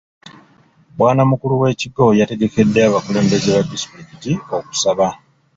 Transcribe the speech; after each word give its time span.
Bwanamukulu 0.97 1.53
w'ekigo 1.61 2.05
yategekedde 2.19 2.79
abakulembeze 2.83 3.47
ba 3.55 3.61
disitulikiti 3.71 4.31
okusaba. 4.57 5.07